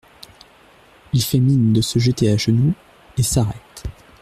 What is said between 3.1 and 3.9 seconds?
et s’arrête.